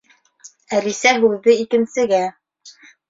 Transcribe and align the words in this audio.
Әлисә 0.77 1.13
һүҙҙе 1.25 1.55
икенсегә 1.67 2.23